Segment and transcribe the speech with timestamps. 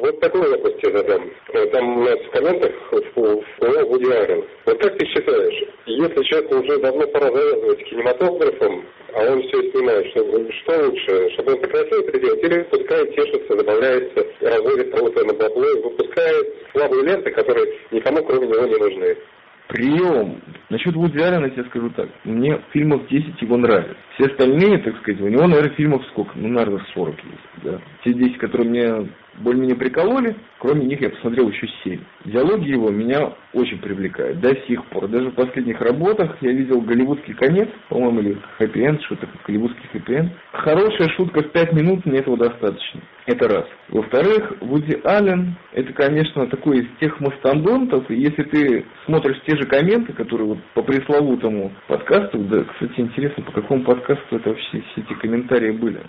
[0.00, 1.30] вот такой вопрос тебе задам.
[1.72, 4.44] Там у нас в комментах в ПО Вуди Аллен.
[4.66, 8.84] Вот как ты считаешь, если человеку уже давно пора завязывать кинематографом,
[9.14, 13.56] а он все снимает, что, что лучше, чтобы он прекратил это делать, или пускай тешится,
[13.56, 19.16] добавляется, разводит кого-то на бабло и выпускает слабые ленты, которые никому кроме него не нужны?
[19.68, 20.42] Прием.
[20.68, 22.08] Насчет Вуди Аллена я скажу так.
[22.24, 23.96] Мне фильмов 10 его нравится.
[24.14, 26.32] Все остальные, так сказать, у него, наверное, фильмов сколько?
[26.34, 27.64] Ну, наверное, 40 есть.
[27.64, 27.80] Да.
[28.04, 29.08] Те 10, которые мне
[29.38, 30.36] более-менее прикололи.
[30.58, 32.00] Кроме них я посмотрел еще семь.
[32.24, 35.08] Диалоги его меня очень привлекают до сих пор.
[35.08, 40.32] Даже в последних работах я видел голливудский конец, по-моему, или хэппи-энд, что-то голливудский хэппи-энд.
[40.52, 43.00] Хорошая шутка в пять минут, мне этого достаточно.
[43.26, 43.64] Это раз.
[43.88, 49.64] Во-вторых, Вуди Аллен, это, конечно, такой из тех мастодонтов, и если ты смотришь те же
[49.64, 55.00] комменты, которые вот по пресловутому подкасту, да, кстати, интересно, по какому подкасту это вообще все
[55.00, 56.00] эти комментарии были?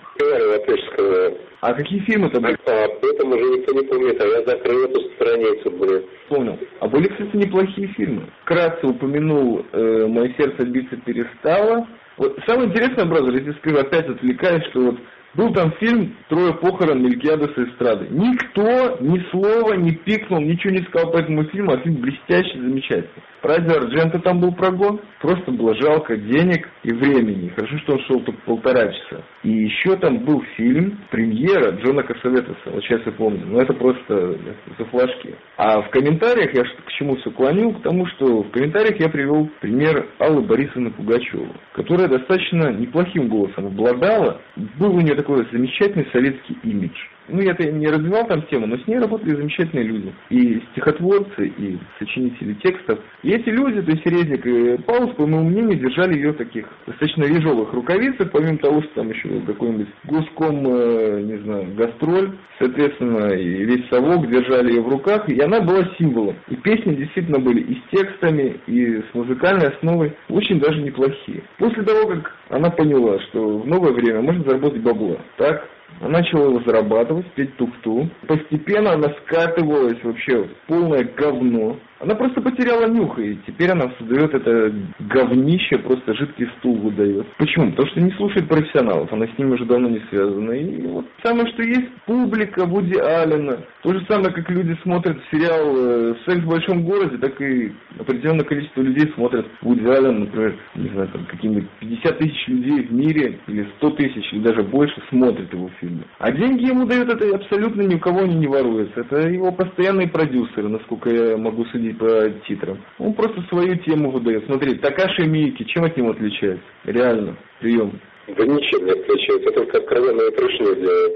[1.60, 2.44] А какие фильмы там?
[2.44, 6.02] А, об этом уже никто не помнит, а я закрыл эту страницу, блин.
[6.28, 6.58] Понял.
[6.80, 8.26] А были, кстати, неплохие фильмы.
[8.42, 11.86] Вкратце упомянул э, «Мое сердце биться перестало».
[12.18, 14.98] Вот самое интересное, бразер, если скажу, опять отвлекаюсь, что вот
[15.34, 18.06] был там фильм «Трое похорон Мелькиадеса эстрады».
[18.10, 23.22] Никто ни слова не пикнул, ничего не сказал по этому фильму, а фильм блестящий, замечательный.
[23.46, 27.52] Ради Арджента там был прогон, просто было жалко денег и времени.
[27.54, 29.22] Хорошо, что он шел только полтора часа.
[29.44, 34.36] И еще там был фильм, премьера Джона Кассаветеса, вот сейчас я помню, но это просто
[34.76, 35.36] за флажки.
[35.58, 39.48] А в комментариях я к чему все клонил, к тому, что в комментариях я привел
[39.60, 44.40] пример Аллы Борисовны Пугачевой, которая достаточно неплохим голосом обладала.
[44.56, 46.98] Был у нее такой замечательный советский имидж
[47.28, 50.12] ну, я не развивал там тему, но с ней работали замечательные люди.
[50.30, 52.98] И стихотворцы, и сочинители текстов.
[53.22, 56.66] И эти люди, то есть Резник и Паулс, по моему мнению, держали ее в таких
[56.86, 63.34] достаточно ежовых рукавицах, помимо того, что там еще какой-нибудь гуском, э, не знаю, гастроль, соответственно,
[63.34, 66.36] и весь совок держали ее в руках, и она была символом.
[66.48, 71.42] И песни действительно были и с текстами, и с музыкальной основой очень даже неплохие.
[71.58, 75.68] После того, как она поняла, что в новое время можно заработать бабло, так,
[76.00, 78.08] начала его зарабатывать, петь туфту.
[78.26, 81.78] Постепенно она скатывалась вообще в полное говно.
[81.98, 87.26] Она просто потеряла нюх, и теперь она создает это говнище, просто жидкий стул выдает.
[87.38, 87.70] Почему?
[87.70, 90.52] Потому что не слушает профессионалов, она с ними уже давно не связана.
[90.52, 93.58] И вот самое, что есть публика Вуди Аллена.
[93.82, 98.44] То же самое, как люди смотрят сериал э, «Секс в большом городе», так и определенное
[98.44, 103.38] количество людей смотрят Вуди Аллен, например, не знаю, там какие-нибудь 50 тысяч людей в мире,
[103.46, 106.04] или 100 тысяч, или даже больше смотрят его фильмы.
[106.18, 109.00] А деньги ему дают это абсолютно ни у кого они не воруются.
[109.00, 112.84] Это его постоянные продюсеры, насколько я могу судить судить по титрам.
[112.98, 114.44] Он просто свою тему выдает.
[114.46, 116.64] Смотри, Такаши Мики, чем от него отличается?
[116.84, 118.00] Реально, прием.
[118.28, 121.12] Да ничем не отличается, только откровенные трешню делает.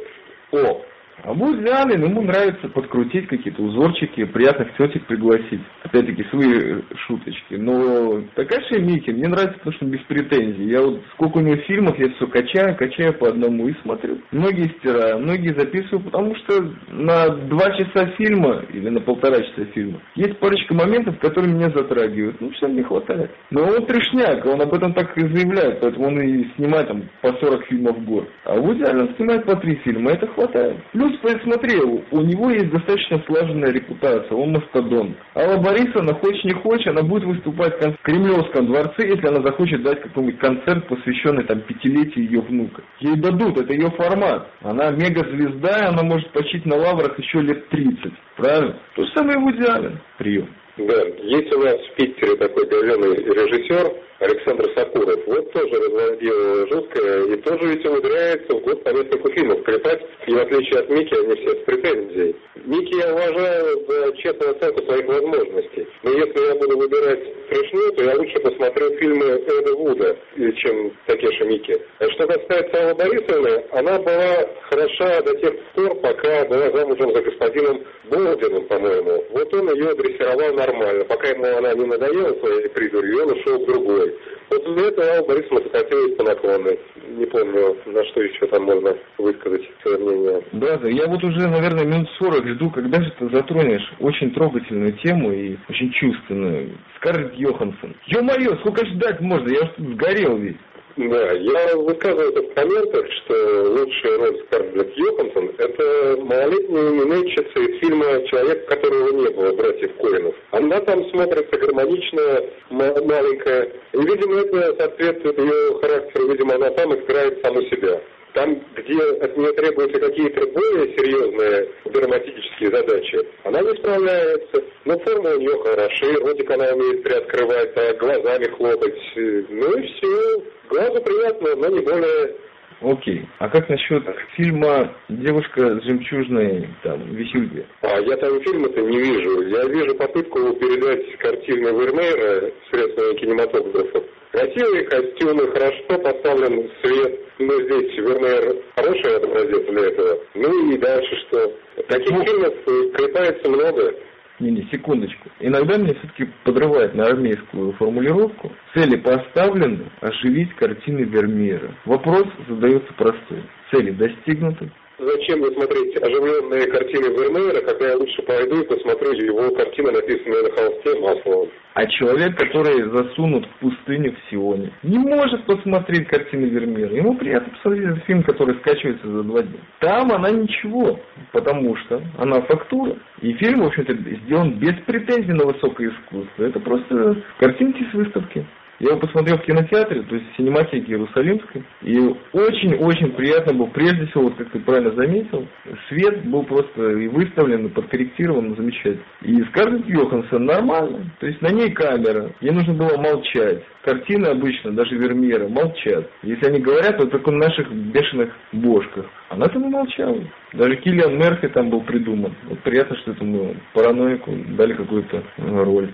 [0.53, 0.83] О,
[1.25, 5.61] а Вуди Аллен, ему нравится подкрутить какие-то узорчики, приятных тетек пригласить.
[5.83, 7.55] Опять-таки, свои шуточки.
[7.55, 10.65] Но Такаши Мики мне нравится, потому что он без претензий.
[10.65, 14.19] Я вот сколько у него фильмов, я все качаю, качаю по одному и смотрю.
[14.31, 20.01] Многие стираю, многие записываю, потому что на два часа фильма или на полтора часа фильма
[20.15, 22.41] есть парочка моментов, которые меня затрагивают.
[22.41, 23.31] Ну, все мне хватает.
[23.51, 27.33] Но он трешняк, он об этом так и заявляет, поэтому он и снимает там по
[27.33, 28.29] 40 фильмов в год.
[28.45, 30.77] А Вуди Аллен снимает по три фильма, это хватает.
[30.93, 35.17] Плюс Плюс, посмотри, у него есть достаточно слаженная репутация, он мастодон.
[35.35, 40.01] Алла Борисовна, хочешь не хочешь, она будет выступать в Кремлевском дворце, если она захочет дать
[40.03, 42.83] какой-нибудь концерт, посвященный там пятилетию ее внука.
[43.01, 44.49] Ей дадут, это ее формат.
[44.63, 48.13] Она мегазвезда, и она может почить на лаврах еще лет 30.
[48.37, 48.77] Правильно?
[48.95, 49.99] То же самое в идеале.
[50.19, 50.49] Прием.
[50.77, 55.27] Да, есть у нас в Питере такой говенный режиссер Александр Сакуров.
[55.27, 60.01] Вот тоже разводил жесткое и тоже ведь умудряется в год по несколько фильмов клепать.
[60.27, 62.37] И в отличие от Мики, они все с претензией.
[62.65, 65.87] Мики я уважаю за честную оценку своих возможностей.
[66.03, 70.17] Но если я буду выбирать трешню, то я лучше посмотрю фильмы Эда Вуда,
[70.57, 71.77] чем Такеши Мики.
[71.99, 77.23] А что касается Аллы Борисовны, она была хороша до тех пор, пока была замужем за
[77.23, 79.25] господином Болдиным, по-моему.
[79.31, 81.05] Вот он ее дрессировал нормально.
[81.05, 84.17] Пока ему она не надоела своей придурью, он ушел к другой.
[84.51, 86.79] Вот для этого Алла Борисовна сократилась по наклонной.
[87.17, 90.43] Не помню, на что еще там можно высказать свое мнение.
[90.53, 94.93] Да, да, я вот уже, наверное, минут 40 жду, когда же ты затронешь очень трогательную
[94.99, 96.79] тему и очень чувственную.
[96.97, 97.97] Скарлетт Йоханссон.
[98.07, 99.49] Ё-моё, сколько ждать можно?
[99.49, 100.57] Я тут сгорел весь.
[100.97, 107.81] Да, я высказываю это в комментах, что лучшая роль Скарлетт Йоханссон– это малолетняя минетчица из
[107.81, 110.35] фильма «Человек, которого не было», братьев Коинов.
[110.51, 112.23] Она там смотрится гармонично,
[112.71, 118.01] маленькая, и, видимо, это соответствует ее характеру, видимо, она там играет саму себя.
[118.35, 124.65] Там, где от нее требуются какие-то более серьезные драматические задачи, она не справляется.
[124.85, 128.99] Но форма у нее хороши, ротик она умеет приоткрывать, а глазами хлопать.
[129.17, 130.43] Ну и все.
[130.69, 132.37] Глазу приятно, но не более
[132.83, 133.29] Окей.
[133.39, 134.03] А как насчет
[134.37, 137.67] фильма «Девушка с жемчужной там, висюльки»?
[137.83, 139.43] А я там фильма-то не вижу.
[139.49, 144.03] Я вижу попытку передать картины Вермеера средствами кинематографа.
[144.33, 147.21] Красивые костюмы, хорошо поставлен свет.
[147.39, 150.19] Но здесь Вермеер хороший образец для этого.
[150.35, 151.53] Ну и дальше что?
[151.89, 152.55] Таких ну, фильмов
[152.95, 153.95] крепается много.
[154.41, 155.29] Не-не, секундочку.
[155.41, 158.53] Иногда меня все-таки подрывает на армейскую формулировку.
[158.75, 161.75] Цели поставлены оживить картины Вермеера.
[161.85, 163.43] Вопрос задается простой.
[163.71, 169.51] Цели достигнуты, Зачем мне смотреть оживленные картины Вермеера, когда я лучше пойду и посмотрю его
[169.55, 171.49] картины, написанные на холсте маслом?
[171.73, 176.95] А человек, который засунут в пустыню в Сионе, не может посмотреть картины Вермеера.
[176.95, 179.61] Ему приятно посмотреть фильм, который скачивается за два дня.
[179.79, 181.01] Там она ничего,
[181.33, 182.97] потому что она фактура.
[183.23, 186.45] И фильм, в общем-то, сделан без претензий на высокое искусство.
[186.45, 188.45] Это просто картинки с выставки.
[188.81, 191.99] Я его посмотрел в кинотеатре, то есть в синематике Иерусалимской, и
[192.33, 195.47] очень-очень приятно был, прежде всего, вот как ты правильно заметил,
[195.89, 199.05] свет был просто и выставлен, и подкорректирован замечательно.
[199.21, 203.63] И Скарлетт Йоханссон нормально, то есть на ней камера, ей нужно было молчать.
[203.83, 206.11] Картины обычно, даже Вермеера, молчат.
[206.23, 209.05] Если они говорят, то только на наших бешеных бошках.
[209.29, 210.23] Она там и молчала.
[210.55, 212.35] Даже Киллиан Мерфи там был придуман.
[212.49, 215.91] Вот приятно, что этому параноику дали какую-то роль.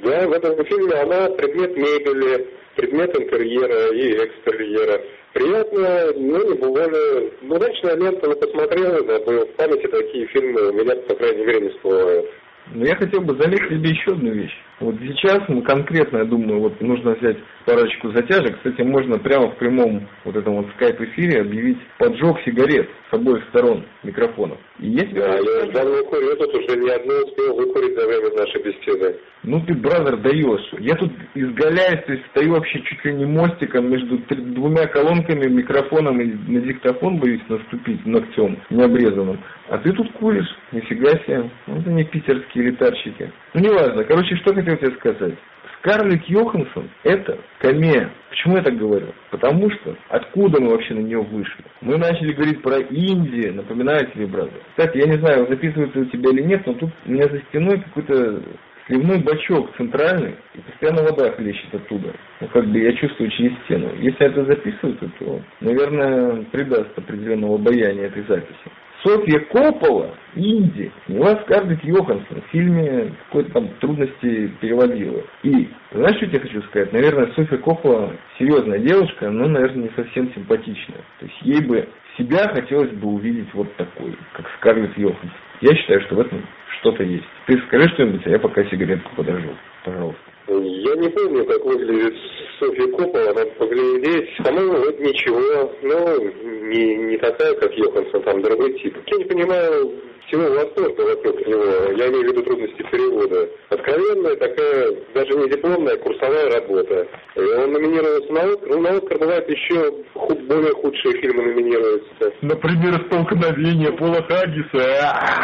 [0.00, 2.46] Да, в этом фильме она предмет мебели,
[2.76, 5.02] предмет интерьера и экстерьера.
[5.34, 7.32] Приятно, но не более...
[7.42, 11.60] Ну, удачная лента, но посмотрел, да, в памяти такие фильмы у меня, по крайней мере,
[11.62, 12.30] не всплывают.
[12.74, 14.56] Но я хотел бы заметить тебе еще одну вещь.
[14.82, 18.56] Вот сейчас мы конкретно, я думаю, вот нужно взять парочку затяжек.
[18.56, 23.84] Кстати, можно прямо в прямом вот этом вот скайп-эфире объявить поджог сигарет с обоих сторон
[24.02, 24.58] микрофонов.
[24.80, 28.30] И если да, я давно курю, я тут уже не одну успел выкурить за время
[28.36, 29.20] нашей беседы.
[29.44, 30.72] Ну ты, бразер, даешь.
[30.80, 36.20] Я тут изгаляюсь, то есть стою вообще чуть ли не мостиком между двумя колонками, микрофоном
[36.20, 39.38] и на диктофон боюсь наступить ногтем необрезанным.
[39.68, 41.50] А ты тут куришь, нифига себе.
[41.66, 43.32] Ну, это не питерские элитарщики.
[43.54, 44.04] Ну, неважно.
[44.04, 45.34] Короче, что хотел тебе сказать.
[45.78, 48.10] Скарлетт Йоханссон– это камея.
[48.30, 49.08] Почему я так говорю?
[49.30, 51.64] Потому что откуда мы вообще на нее вышли?
[51.80, 54.48] Мы начали говорить про Индию, напоминаю тебе, брат.
[54.76, 57.80] Кстати, я не знаю, записывается у тебя или нет, но тут у меня за стеной
[57.80, 58.42] какой-то
[58.86, 62.12] сливной бачок центральный, и постоянно вода хлещет оттуда.
[62.40, 63.90] Ну, как бы я чувствую через стену.
[63.98, 68.70] Если это записывается, то, наверное, придаст определенного обаяния этой записи.
[69.02, 75.22] Софья Коппола, Инди, сняла Скарлетт Йоханссон в фильме какой-то там трудности переводила.
[75.42, 76.92] И, знаешь, что я хочу сказать?
[76.92, 81.00] Наверное, Софья Коппола серьезная девушка, но, наверное, не совсем симпатичная.
[81.18, 85.30] То есть ей бы себя хотелось бы увидеть вот такой, как Скарлетт Йоханссон.
[85.60, 86.44] Я считаю, что в этом
[86.80, 87.24] что-то есть.
[87.46, 89.50] Ты скажи что-нибудь, а я пока сигаретку подожду.
[89.84, 90.20] Пожалуйста.
[90.48, 92.14] Я не помню, как выглядит
[92.58, 94.36] Софья Коппола, надо поглядеть.
[94.38, 98.96] По-моему, вот ничего, ну, не, не такая, как Йоханссон, там другой тип.
[99.06, 99.92] Я не понимаю
[100.26, 103.48] всего восторга вокруг него, я имею в виду трудности перевода.
[103.68, 107.06] Откровенная такая, даже не дипломная, курсовая работа.
[107.36, 112.32] И он номинировался на Оскар, ну, на Оскар бывает еще худ, более худшие фильмы номинируются.
[112.40, 115.42] Например, «Столкновение» Пола Хаггиса.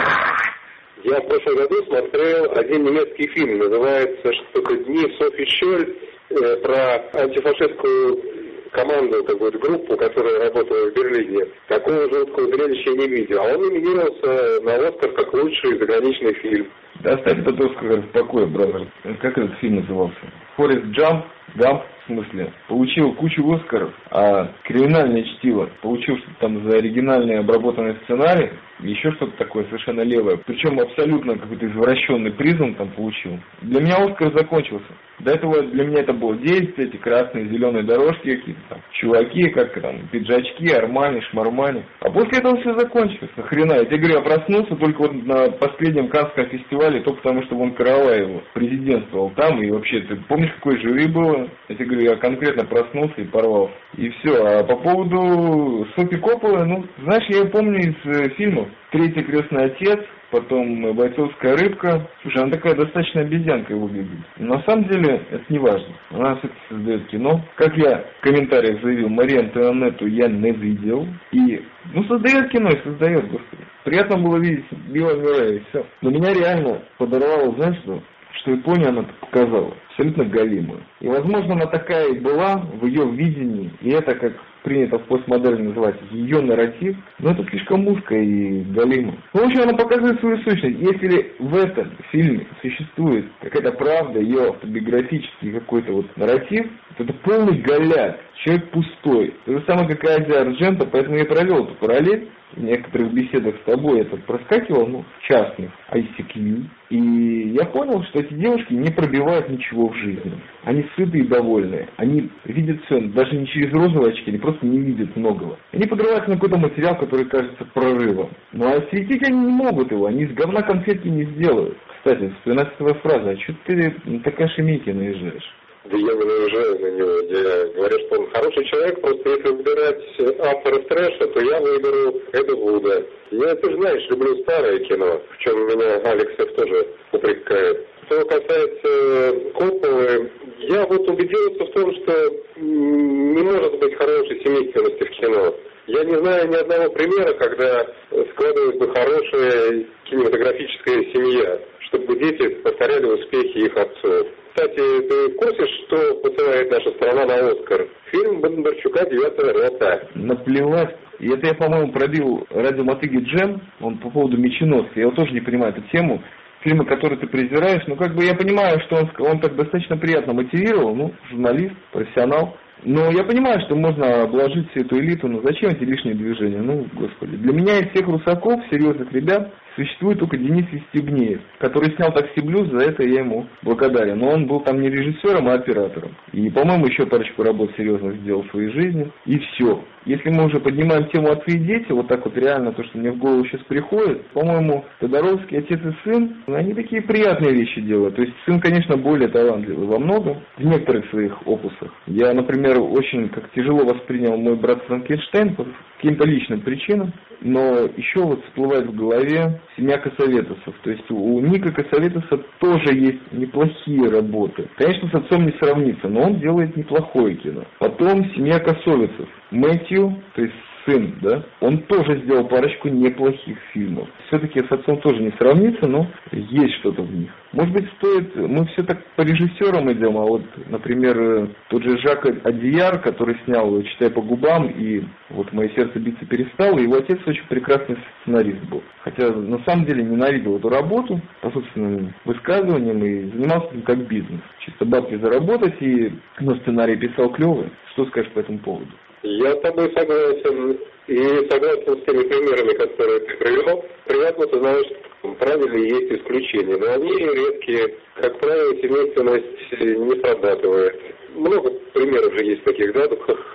[1.04, 5.98] Я в прошлом году смотрел один немецкий фильм, называется что-то «Дни Софи Щель»,
[6.30, 8.37] э, про антифашистскую
[8.72, 11.46] команду, какую-то группу, которая работала в Берлине.
[11.68, 13.40] Такого жуткого зрелища я не видел.
[13.40, 16.70] А он номинировался на Оскар как лучший заграничный фильм.
[17.00, 18.88] Да оставь этот Оскар в покое, бразер.
[19.20, 20.16] Как этот фильм назывался?
[20.56, 21.24] Форест Джамп,
[21.54, 27.96] Гамп, в смысле, получил кучу Оскаров, а криминальное чтиво получил что-то там за оригинальный обработанный
[28.04, 28.50] сценарий,
[28.80, 30.38] еще что-то такое совершенно левое.
[30.46, 33.38] Причем абсолютно какой-то извращенный призм там получил.
[33.62, 34.86] Для меня Оскар закончился.
[35.20, 39.80] До этого для меня это было действие, эти красные, зеленые дорожки какие-то там, чуваки, как
[39.80, 41.82] там, пиджачки, армани, шмармани.
[42.00, 43.30] А после этого все закончилось.
[43.36, 43.74] Нахрена?
[43.74, 47.74] Я тебе говорю, я проснулся только вот на последнем Канском фестивале, только потому что вон
[47.74, 51.48] Караваева президентствовал там, и вообще, ты помнишь, какое жюри было?
[51.68, 53.70] Я тебе говорю, я конкретно проснулся и порвал.
[53.96, 54.44] И все.
[54.44, 58.68] А по поводу Софи Копполы, ну, знаешь, я ее помню из э, фильмов.
[58.90, 62.08] Третий крестный отец, потом бойцовская рыбка.
[62.22, 64.24] Слушай, она такая достаточно обезьянка выглядит.
[64.38, 65.94] Но на самом деле это не важно.
[66.10, 67.40] Она все-таки создает кино.
[67.56, 71.06] Как я в комментариях заявил, Марию Антуанетту я не видел.
[71.32, 73.62] И, ну, создает кино и создает, господи.
[73.84, 75.86] Приятно было видеть Билла Мюррея и все.
[76.02, 78.02] Но меня реально подорвало, знаешь что?
[78.40, 80.82] что Япония она показала абсолютно галимую.
[81.00, 85.68] И, возможно, она такая и была в ее видении, и это как принято в постмодерне
[85.68, 89.14] называть ее нарратив, но это слишком узко и галимо.
[89.34, 90.78] Ну, в общем, она показывает свою сущность.
[90.78, 96.66] Если в этом фильме существует какая-то правда, ее автобиографический какой-то вот нарратив,
[96.98, 99.34] это полный голяк, человек пустой.
[99.44, 103.56] То же самое, как и Азия Арджента, поэтому я провел эту параллель в некоторых беседах
[103.56, 109.48] с тобой это проскакивал, ну, частных, ICQ, и я понял, что эти девушки не пробивают
[109.48, 110.40] ничего в жизни.
[110.64, 111.88] Они сыты и довольны.
[111.96, 115.58] Они видят все, даже не через розовые очки, они просто не видят многого.
[115.72, 118.30] Они подрываются на какой-то материал, который кажется прорывом.
[118.52, 121.76] Ну а осветить они не могут его, они из говна конфетки не сделают.
[121.98, 125.54] Кстати, вспоминается твоя фраза, а что ты такая шемейки наезжаешь?
[125.84, 127.20] Да я не наезжаю на него.
[127.28, 130.04] Я говорю, что он хороший человек, просто если выбирать
[130.40, 133.06] автора трэша, то я выберу Эда Вуда.
[133.30, 137.86] Я, ты знаешь, люблю старое кино, в чем меня Алексов тоже упрекает.
[138.06, 140.30] Что касается Копполы,
[140.60, 145.54] я вот убедился в том, что не может быть хорошей семейственности в кино.
[145.86, 147.86] Я не знаю ни одного примера, когда
[148.32, 154.26] складывалась бы хорошая кинематографическая семья, чтобы дети повторяли успехи их отцов.
[154.54, 157.86] Кстати, ты в курсе, что посылает наша страна на Оскар?
[158.10, 160.08] Фильм Бондарчука «Девятая рота».
[160.14, 160.96] Наплевать.
[161.20, 164.92] И это я, по-моему, пробил радио Мотыги Джем, он по поводу меченосца.
[164.94, 166.22] Я вот тоже не понимаю эту тему.
[166.62, 170.32] Фильмы, которые ты презираешь, ну как бы я понимаю, что он, он так достаточно приятно
[170.32, 172.56] мотивировал, ну, журналист, профессионал.
[172.82, 176.60] Но я понимаю, что можно обложить всю эту элиту, но зачем эти лишние движения?
[176.60, 177.36] Ну, господи.
[177.36, 182.68] Для меня из всех русаков, серьезных ребят, существует только Денис Истебнеев, который снял «Такси Блюз»,
[182.68, 184.18] за это я ему благодарен.
[184.18, 186.16] Но он был там не режиссером, а оператором.
[186.32, 189.10] И, по-моему, еще парочку работ серьезных сделал в своей жизни.
[189.26, 189.84] И все.
[190.04, 193.10] Если мы уже поднимаем тему «Отцы и дети», вот так вот реально то, что мне
[193.10, 198.16] в голову сейчас приходит, по-моему, Тодоровский отец и сын, они такие приятные вещи делают.
[198.16, 201.92] То есть сын, конечно, более талантливый во многом, в некоторых своих опусах.
[202.06, 205.54] Я, например, очень как тяжело воспринял мой брат Франкенштейн
[205.98, 210.74] каким-то личным причинам, но еще вот всплывает в голове семья Косоветосов.
[210.82, 214.68] То есть у Ника Косоветоса тоже есть неплохие работы.
[214.76, 217.64] Конечно, с отцом не сравнится, но он делает неплохое кино.
[217.78, 219.28] Потом семья Косовицев.
[219.50, 220.54] Мэтью, то есть
[220.86, 224.08] сын, да, он тоже сделал парочку неплохих фильмов.
[224.28, 227.30] Все-таки с отцом тоже не сравнится, но есть что-то в них.
[227.52, 232.26] Может быть, стоит, мы все так по режиссерам идем, а вот, например, тот же Жак
[232.44, 237.46] Адияр, который снял «Читай по губам» и вот «Мое сердце биться перестало», его отец очень
[237.48, 238.82] прекрасный сценарист был.
[239.02, 244.40] Хотя на самом деле ненавидел эту работу по собственным высказываниям и занимался этим как бизнес.
[244.60, 247.70] Чисто бабки заработать и ну, сценарий писал клевый.
[247.92, 248.90] Что скажешь по этому поводу?
[249.22, 250.78] Я с тобой согласен.
[251.08, 253.84] И согласен с теми примерами, которые ты привел.
[254.04, 254.86] Приятно, ты знаешь,
[255.22, 257.94] правильно есть исключения, но они редкие.
[258.14, 261.00] Как правило, семейственность не срабатывает.
[261.34, 263.04] Много примеров же есть таких, да,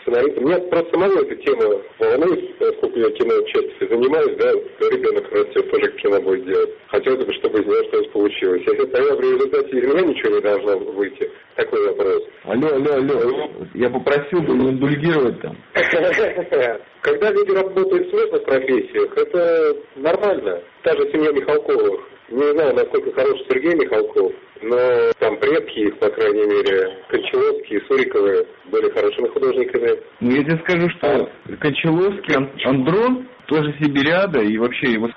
[0.01, 0.43] сценаристов.
[0.43, 4.51] Меня просто самого эта тема волнует, поскольку я кино часто занимаюсь, да,
[4.89, 6.69] ребенок растет, тоже кино будет делать.
[6.87, 8.61] Хотелось бы, чтобы из него что-то получилось.
[8.65, 12.23] Если тогда в результате из меня ничего не должно выйти, такой вопрос.
[12.43, 15.57] Алло, алло, алло, я попросил бы не индульгировать там.
[17.01, 20.61] Когда люди работают в сложных профессиях, это нормально.
[20.83, 22.01] Та же семья Михалковых.
[22.29, 28.47] Не знаю, насколько хорош Сергей Михалков, но там предки их, по крайней мере, Кончаловские, Суриковы
[28.65, 29.99] были хорошими художниками.
[30.19, 32.35] Ну, я тебе скажу, что Кончаловский,
[32.65, 35.09] Андрон, тоже Сибириада и вообще его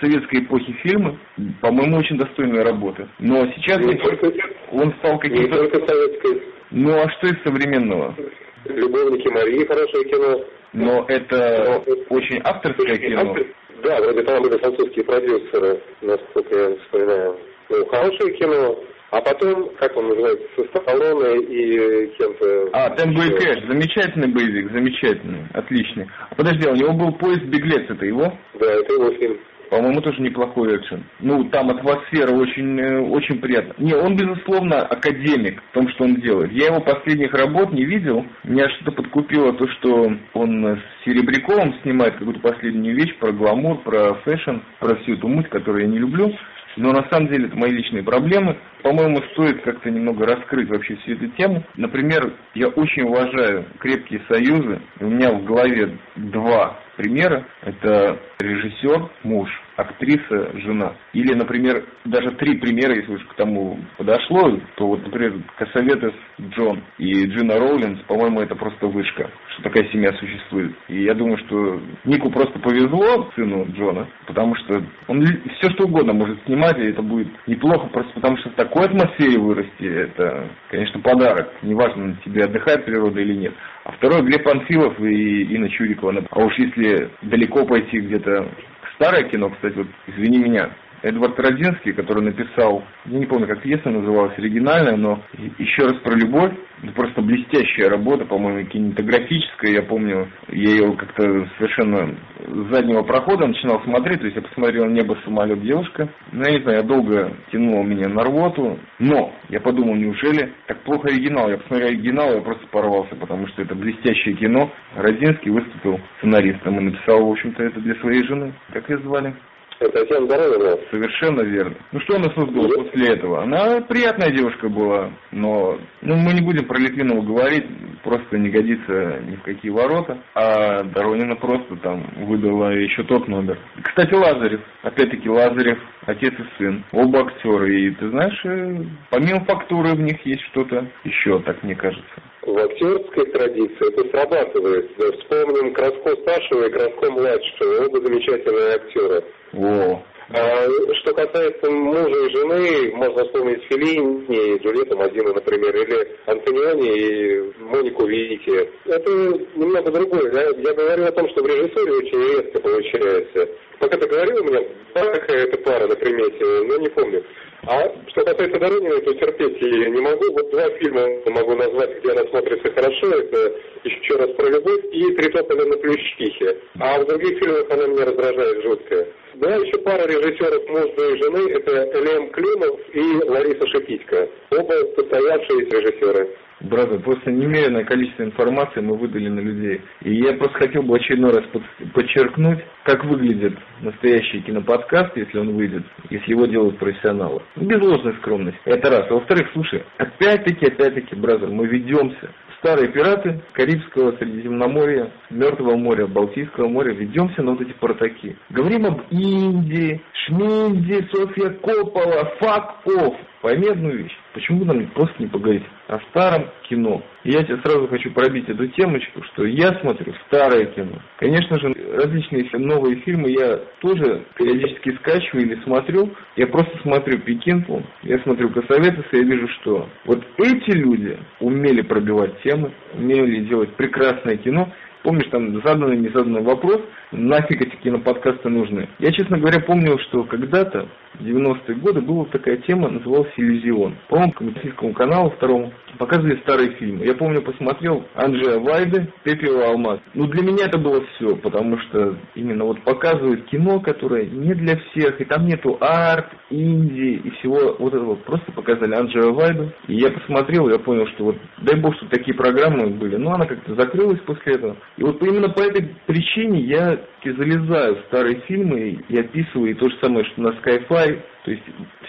[0.00, 1.18] советской эпохи фильмы,
[1.60, 3.08] по-моему, очень достойная работа.
[3.18, 4.32] Но сейчас не только,
[4.72, 5.42] он стал каким-то...
[5.42, 6.42] Не только советской.
[6.70, 8.16] Ну, а что из современного?
[8.64, 10.44] «Любовники Марии» хорошее кино.
[10.72, 12.16] Но это Но...
[12.16, 13.20] очень авторское кино.
[13.20, 13.46] Автор...
[13.84, 17.36] Да, вроде там были французские продюсеры, насколько я вспоминаю.
[17.68, 18.78] Ну, хорошее кино.
[19.10, 22.70] А потом, как он называется, со Сталлоне и кем-то...
[22.72, 26.08] А, Танго и Кэш, замечательный боевик, замечательный, отличный.
[26.30, 28.32] А подожди, у него был поезд «Беглец», это его?
[28.54, 29.38] Да, это его фильм.
[29.74, 31.02] По-моему, тоже неплохой экшен.
[31.18, 33.74] Ну, там атмосфера очень, э, очень приятная.
[33.84, 36.52] Не, он, безусловно, академик в том, что он делает.
[36.52, 38.24] Я его последних работ не видел.
[38.44, 44.14] Меня что-то подкупило то, что он с Серебряковым снимает какую-то последнюю вещь про гламур, про
[44.24, 46.32] fashion, про всю эту муть, которую я не люблю.
[46.76, 48.56] Но на самом деле это мои личные проблемы.
[48.82, 51.64] По-моему, стоит как-то немного раскрыть вообще всю эту тему.
[51.76, 54.80] Например, я очень уважаю крепкие союзы.
[55.00, 57.44] У меня в голове два примера.
[57.62, 60.94] Это режиссер, муж, актриса, жена.
[61.12, 66.82] Или, например, даже три примера, если уж к тому подошло, то вот, например, Косоветес Джон
[66.98, 70.74] и Джина Роулинс, по-моему, это просто вышка, что такая семья существует.
[70.88, 76.12] И я думаю, что Нику просто повезло, сыну Джона, потому что он все что угодно
[76.12, 81.00] может снимать, и это будет неплохо, просто потому что в такой атмосфере вырасти, это, конечно,
[81.00, 81.50] подарок.
[81.62, 83.54] Неважно, тебе отдыхает природа или нет.
[83.84, 86.24] А второй Глеб Панфилов и Инна Чурикова.
[86.30, 88.48] А уж если далеко пойти где-то
[88.96, 90.70] старое кино, кстати, вот извини меня,
[91.04, 95.20] Эдвард Родинский, который написал, я не помню, как пьеса называлась, оригинальная, но
[95.58, 96.52] еще раз про любовь,
[96.94, 103.82] просто блестящая работа, по-моему, кинематографическая, я помню, я ее как-то совершенно с заднего прохода начинал
[103.82, 107.82] смотреть, то есть я посмотрел «Небо, самолет, девушка», ну, я не знаю, я долго тянуло
[107.82, 112.66] меня на рвоту, но я подумал, неужели так плохо оригинал, я посмотрел оригинал, я просто
[112.68, 117.94] порвался, потому что это блестящее кино, Родинский выступил сценаристом и написал, в общем-то, это для
[117.96, 119.34] своей жены, как ее звали?
[119.78, 120.78] Татьяна Доронина.
[120.90, 121.76] Совершенно верно.
[121.92, 122.76] Ну что она создала Нет.
[122.76, 123.42] после этого?
[123.42, 127.66] Она приятная девушка была, но ну, мы не будем про Литвинова говорить,
[128.04, 130.18] просто не годится ни в какие ворота.
[130.34, 133.58] А Доронина просто там выдала еще тот номер.
[133.82, 134.60] Кстати, Лазарев.
[134.82, 136.84] Опять-таки Лазарев, отец и сын.
[136.92, 137.80] Оба актеры.
[137.80, 142.04] И ты знаешь, э, помимо фактуры в них есть что-то еще, так мне кажется.
[142.42, 144.90] В актерской традиции это срабатывает.
[144.96, 147.86] Вспомним Краско старшего и Краско младшего.
[147.86, 149.24] Оба замечательные актеры.
[149.54, 150.02] О.
[150.30, 150.66] А,
[151.00, 157.52] что касается мужа и жены, можно вспомнить Феллини и Джульетту Мадину, например, или Антониони и
[157.58, 158.70] Монику Вики.
[158.86, 159.10] Это
[159.54, 160.30] немного другое.
[160.30, 160.42] Да?
[160.42, 163.48] Я говорю о том, что в режиссуре очень редко получается.
[163.78, 164.60] Пока ты говорил, у меня
[164.94, 167.24] какая-то пара на примете, но не помню.
[167.66, 170.32] А что касается Дорониной, то терпеть я не могу.
[170.32, 173.06] Вот два фильма могу назвать, где она смотрится хорошо.
[173.06, 173.54] Это
[173.84, 176.58] «Еще раз про любовь» и «Три тополя на Плющихе».
[176.78, 179.08] А в других фильмах она меня раздражает жутко.
[179.34, 181.52] Да, еще пара режиссеров мужа и жены.
[181.52, 184.28] Это Лем Климов и Лариса Шипитько.
[184.50, 186.36] Оба состоявшиеся режиссеры.
[186.60, 189.82] Брат, просто немеренное количество информации мы выдали на людей.
[190.02, 191.44] И я просто хотел бы очередной раз
[191.92, 197.42] подчеркнуть, как выглядит настоящий киноподкаст, если он выйдет, если его делают профессионалы.
[197.56, 198.60] Без ложной скромности.
[198.64, 199.06] Это раз.
[199.10, 202.30] А во-вторых, слушай, опять-таки, опять-таки, бразер, мы ведемся.
[202.58, 208.36] Старые пираты Карибского, Средиземноморья, Мертвого моря, Балтийского моря, ведемся на вот эти портаки.
[208.48, 213.14] Говорим об Индии, Шминди, Софья Коппола, фак офф.
[213.42, 214.16] Пойми одну вещь.
[214.34, 217.02] Почему нам просто не поговорить о старом кино?
[217.22, 221.00] И я тебе сразу хочу пробить эту темочку, что я смотрю старое кино.
[221.18, 226.12] Конечно же, различные новые фильмы я тоже периодически скачиваю или смотрю.
[226.34, 231.82] Я просто смотрю Пекинпу, я смотрю Косоветес, и я вижу, что вот эти люди умели
[231.82, 234.68] пробивать темы, умели делать прекрасное кино,
[235.04, 236.80] Помнишь, там заданный, незаданный вопрос,
[237.12, 238.88] нафиг эти киноподкасты нужны.
[238.98, 240.88] Я, честно говоря, помнил, что когда-то,
[241.20, 243.96] в 90-е годы, была такая тема, называлась «Иллюзион».
[244.08, 247.04] По-моему, по российскому каналу второму показывали старые фильмы.
[247.04, 250.00] Я помню, посмотрел Анджея Вайды, Пепел Алмаз.
[250.14, 254.76] Ну, для меня это было все, потому что именно вот показывают кино, которое не для
[254.76, 258.14] всех, и там нету арт, инди и всего вот этого.
[258.16, 262.34] Просто показали Анджея Вайду, и я посмотрел, я понял, что вот, дай бог, что такие
[262.34, 263.16] программы были.
[263.16, 264.76] Но она как-то закрылась после этого.
[264.96, 269.88] И вот именно по этой причине я залезаю в старые фильмы и описываю и то
[269.88, 271.20] же самое, что на Skyfi.
[271.44, 271.62] То есть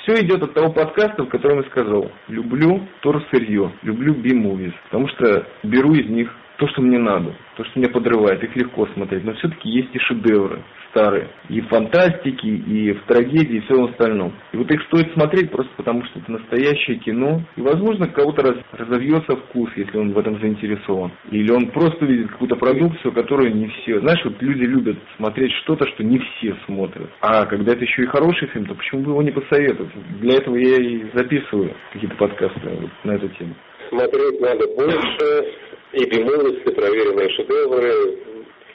[0.04, 2.88] все идет от того подкаста, в котором я сказал, люблю
[3.32, 7.90] сырье, люблю би-мувис, потому что беру из них то, что мне надо, то, что меня
[7.90, 10.62] подрывает, их легко смотреть, но все-таки есть и шедевры
[10.96, 14.34] старые, и в фантастике, и в трагедии, и все остальном.
[14.54, 18.56] И вот их стоит смотреть просто потому, что это настоящее кино, и, возможно, кого-то раз,
[18.72, 21.12] разовьется вкус, если он в этом заинтересован.
[21.32, 24.00] Или он просто видит какую-то продукцию, которую не все.
[24.00, 27.10] Знаешь, вот люди любят смотреть что-то, что не все смотрят.
[27.20, 29.92] А когда это еще и хороший фильм, то почему бы его не посоветовать?
[30.22, 33.54] Для этого я и записываю какие-то подкасты вот на эту тему.
[33.90, 35.54] Смотреть надо больше,
[35.94, 38.18] и бимовости, проверенные шедевры.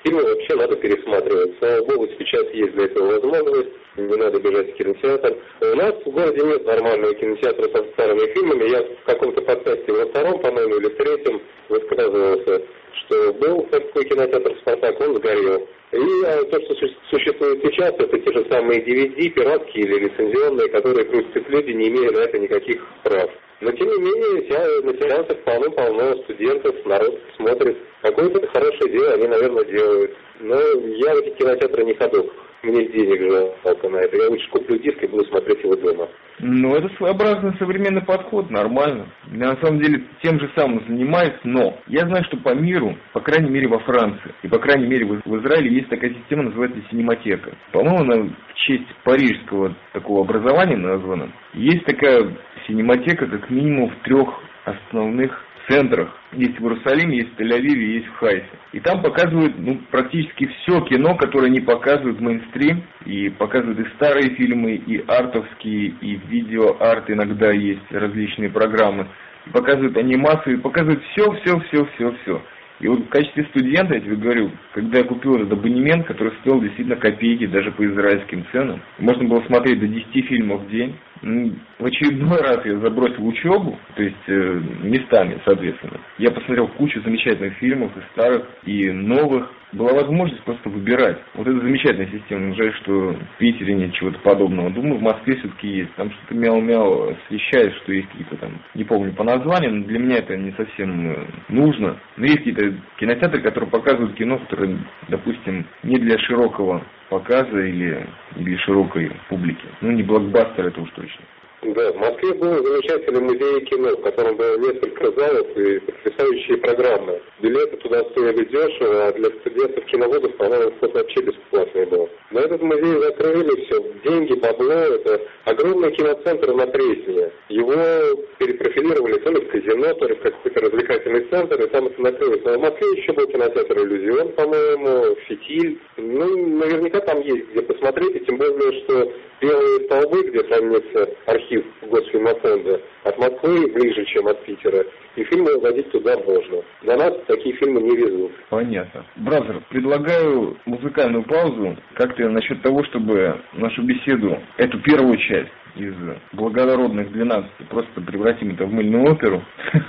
[0.02, 1.58] Фильмы вообще надо пересматривать.
[1.58, 5.36] Слава богу, сейчас есть для этого возможность, не надо бежать в кинотеатр.
[5.60, 8.70] У нас в городе нет нормального кинотеатра со старыми фильмами.
[8.70, 12.62] Я в каком-то подкасте во втором, по-моему, или в третьем высказывался,
[12.94, 15.68] что был такой кинотеатр «Спартак», он сгорел.
[15.92, 21.04] И а, то, что существует сейчас, это те же самые DVD, пиратки или лицензионные, которые
[21.04, 23.30] крутят люди, не имея на это никаких прав.
[23.60, 27.76] Но тем не менее, на сеансах полно-полно студентов, народ смотрит.
[28.00, 30.16] Какое-то хорошее дело они, наверное, делают.
[30.40, 32.30] Но я в эти кинотеатры не ходу.
[32.62, 34.16] мне денег жалко на это.
[34.16, 36.08] Я лучше куплю диск и буду смотреть его дома.
[36.38, 39.08] Ну, это своеобразный современный подход, нормально.
[39.30, 43.20] Я на самом деле тем же самым занимаюсь, но я знаю, что по миру, по
[43.20, 47.52] крайней мере во Франции, и по крайней мере в Израиле есть такая система, называется синематека.
[47.72, 51.30] По-моему, она в честь парижского такого образования названа.
[51.52, 52.34] Есть такая
[52.66, 54.28] синематека как минимум в трех
[54.64, 56.16] основных центрах.
[56.32, 58.48] Есть в Иерусалиме, есть в Тель-Авиве, есть в Хайфе.
[58.72, 62.82] И там показывают ну, практически все кино, которое не показывают в мейнстрим.
[63.06, 69.08] И показывают и старые фильмы, и артовские, и видео-арт иногда есть, различные программы.
[69.46, 72.42] И показывают анимацию, и показывают все, все, все, все, все.
[72.80, 76.62] И вот в качестве студента, я тебе говорю, когда я купил этот абонемент, который стоил
[76.62, 81.84] действительно копейки даже по израильским ценам, можно было смотреть до 10 фильмов в день, в
[81.84, 86.00] очередной раз я забросил учебу, то есть э, местами, соответственно.
[86.18, 89.50] Я посмотрел кучу замечательных фильмов, и старых, и новых.
[89.72, 91.18] Была возможность просто выбирать.
[91.34, 92.54] Вот это замечательная система.
[92.56, 94.70] Жаль, что в Питере нет чего-то подобного.
[94.70, 95.94] Думаю, в Москве все-таки есть.
[95.94, 100.16] Там что-то мяу-мяу освещает, что есть какие-то там, не помню по названиям, но для меня
[100.16, 102.00] это не совсем э, нужно.
[102.16, 104.78] Но есть какие-то кинотеатры, которые показывают кино, которое,
[105.08, 109.66] допустим, не для широкого показа или, или широкой публики.
[109.82, 111.24] Ну, не блокбастер, это уж точно.
[111.62, 117.20] Да, в Москве был замечательный музей кино, в котором было несколько залов и потрясающие программы.
[117.42, 122.08] Билеты туда стоили дешево, а для студентов киноводов, по-моему, вход вообще бесплатный был.
[122.30, 127.30] Но этот музей закрыли, все, деньги, бабло, это огромный киноцентр на Пресне.
[127.50, 132.00] Его перепрофилировали то ли в казино, то ли в какой-то развлекательный центр, и там это
[132.00, 132.40] накрылось.
[132.42, 135.78] Но в Москве еще был кинотеатр «Иллюзион», по-моему, «Фитиль».
[135.98, 141.64] Ну, наверняка там есть где посмотреть, и тем более, что белые столбы, где хранится архив
[141.82, 144.84] Госфильмофонда, от Москвы ближе, чем от Питера,
[145.16, 146.62] и фильмы водить туда можно.
[146.82, 148.32] Для нас такие фильмы не везут.
[148.50, 149.04] Понятно.
[149.16, 151.76] Бразер, предлагаю музыкальную паузу.
[151.94, 155.94] Как ты насчет того, чтобы нашу беседу, эту первую часть из
[156.32, 159.42] благородных 12 просто превратим это в мыльную оперу?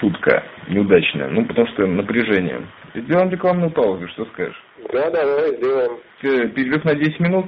[0.00, 1.28] Шутка неудачная.
[1.28, 2.62] Ну, потому что напряжение.
[2.94, 4.62] Сделаем рекламную паузу, что скажешь?
[4.92, 5.98] Да, давай сделаем.
[6.20, 7.46] Перерыв на 10 минут?